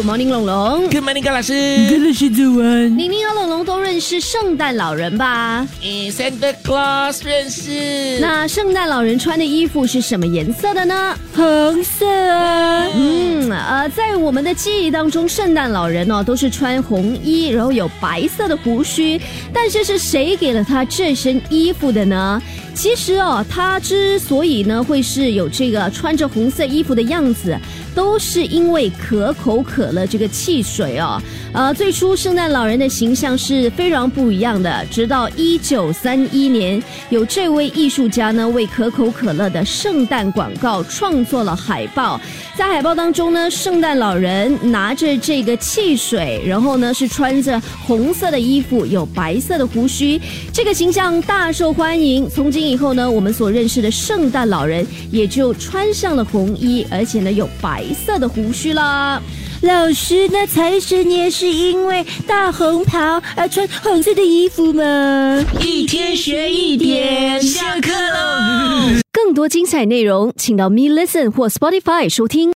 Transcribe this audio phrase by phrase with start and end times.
[0.00, 0.88] ，Good morning，龙龙。
[0.88, 1.52] ！Good morning，高老师。
[1.52, 2.96] 老师早安。
[2.96, 5.66] 玲玲和龙龙都认识圣诞老人吧？
[5.82, 8.18] 嗯，Santa Claus 认识。
[8.18, 11.14] 那圣诞老人穿的衣服是什么颜色的呢？
[11.34, 19.20] 红色啊，嗯，呃，在我们的记忆当中，圣诞老人哦都是穿红衣，然后有白色的胡须。
[19.52, 22.40] 但是是谁给了他这身衣服的呢？
[22.74, 27.56] 其实哦，他之所以呢会是有这个穿着红色衣服的样子，
[27.94, 31.20] 都是因为可口可乐这个汽水哦。
[31.52, 42.20] 呃，最初圣诞老人的形象是非常不一样的，直到一九三一年，有这位艺术家呢为可口可乐的圣诞广告创作了海报，
[42.56, 50.20] 在海报当中呢，圣诞老人拿着这个汽水，然后呢是穿着红色的衣服，有白色的胡须，
[50.52, 52.30] 这个形象大受欢迎。
[52.30, 59.20] 从今以后呢，我们所认识的圣诞老人也就穿上了红衣，而且呢有白色的胡须啦。
[59.62, 65.44] 老师，那财神爷是因为大红袍而穿红色的衣服吗？
[65.60, 69.00] 一天学一点，下课喽！
[69.12, 72.48] 更多精彩内容，请到 Me Listen 或 Spotify 收听。